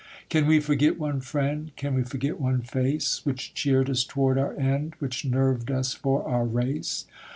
Can 0.29 0.47
we 0.47 0.59
forget 0.59 0.97
one 0.97 1.21
friend, 1.21 1.69
Can 1.75 1.93
we 1.93 2.01
forget 2.01 2.39
one 2.41 2.63
face, 2.63 3.23
Which 3.23 3.53
cheered 3.53 3.87
us 3.87 4.03
toward 4.03 4.35
our 4.39 4.55
end, 4.55 4.95
Which 4.97 5.23
nerved 5.25 5.69
us 5.69 5.93
for 5.93 6.27
our 6.27 6.45
race? 6.45 7.05